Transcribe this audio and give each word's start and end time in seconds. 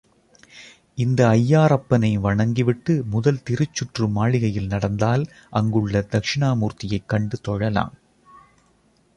இந்த 0.95 1.27
ஐயாறப்பனை 1.27 2.19
வணங்கி 2.19 2.63
விட்டு 2.63 3.03
முதல் 3.03 3.39
திருச்சுற்று 3.49 4.07
மாளிகையில் 4.07 4.67
நடந்தால் 4.67 5.25
அங்குள்ள 5.49 6.07
தக்ஷிணாமூர்த்தியைக் 6.11 7.05
கண்டு 7.05 7.39
தொழலாம். 7.47 7.93